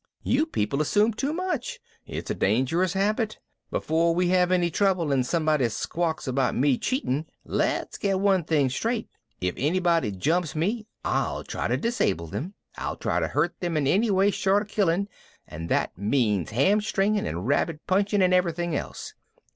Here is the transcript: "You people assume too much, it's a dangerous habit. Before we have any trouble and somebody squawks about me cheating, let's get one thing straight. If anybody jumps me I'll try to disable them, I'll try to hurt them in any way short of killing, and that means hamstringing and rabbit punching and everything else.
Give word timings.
"You 0.23 0.47
people 0.47 0.81
assume 0.81 1.13
too 1.13 1.31
much, 1.31 1.79
it's 2.07 2.31
a 2.31 2.33
dangerous 2.33 2.93
habit. 2.93 3.37
Before 3.69 4.15
we 4.15 4.29
have 4.29 4.51
any 4.51 4.71
trouble 4.71 5.11
and 5.11 5.23
somebody 5.23 5.69
squawks 5.69 6.25
about 6.25 6.55
me 6.55 6.79
cheating, 6.79 7.27
let's 7.45 7.99
get 7.99 8.19
one 8.19 8.43
thing 8.43 8.71
straight. 8.71 9.07
If 9.41 9.53
anybody 9.59 10.11
jumps 10.11 10.55
me 10.55 10.87
I'll 11.05 11.43
try 11.43 11.67
to 11.67 11.77
disable 11.77 12.25
them, 12.25 12.55
I'll 12.79 12.97
try 12.97 13.19
to 13.19 13.27
hurt 13.27 13.59
them 13.59 13.77
in 13.77 13.85
any 13.85 14.09
way 14.09 14.31
short 14.31 14.63
of 14.63 14.69
killing, 14.69 15.07
and 15.47 15.69
that 15.69 15.95
means 15.95 16.49
hamstringing 16.49 17.27
and 17.27 17.45
rabbit 17.47 17.85
punching 17.85 18.23
and 18.23 18.33
everything 18.33 18.75
else. 18.75 19.13